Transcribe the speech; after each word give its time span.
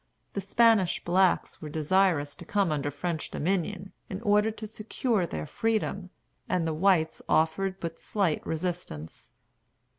The 0.33 0.41
Spanish 0.41 1.03
blacks 1.05 1.61
were 1.61 1.69
desirous 1.69 2.35
to 2.37 2.43
come 2.43 2.71
under 2.71 2.89
French 2.89 3.29
dominion, 3.29 3.93
in 4.09 4.19
order 4.23 4.49
to 4.49 4.65
secure 4.65 5.27
their 5.27 5.45
freedom, 5.45 6.09
and 6.49 6.65
the 6.67 6.73
whites 6.73 7.21
offered 7.29 7.79
but 7.79 7.99
slight 7.99 8.43
resistance. 8.43 9.31